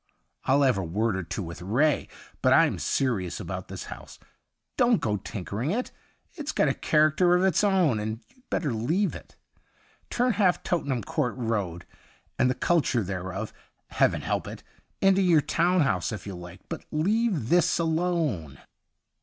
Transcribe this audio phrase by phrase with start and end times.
[0.45, 2.07] I'll have a word or two with Ray.
[2.41, 4.17] But I'm serious about this house.
[4.75, 5.91] Don't go tinkering it;
[6.33, 9.35] it's got a character of its own, and you'd better leave it.
[10.09, 11.85] Turn half Tottenham Court Road
[12.39, 13.53] and the culture thereof—
[13.99, 14.63] Heaven help it!—
[15.01, 18.57] into your town house if you like, but leave this alone.'